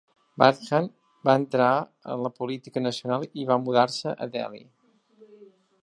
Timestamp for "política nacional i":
2.39-3.47